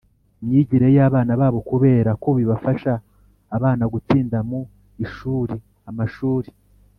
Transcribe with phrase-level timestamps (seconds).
[0.45, 2.93] myigire y abana babo kubera ko bibifasha
[3.55, 4.59] abana gutsinda mu
[5.05, 5.55] ishuri
[5.89, 6.49] Amashuri